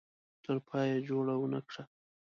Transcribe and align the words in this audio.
تر 0.43 0.57
پایه 0.67 0.87
یې 0.97 1.03
جوړه 1.07 1.33
ونه 1.37 1.59
کړه. 1.67 1.83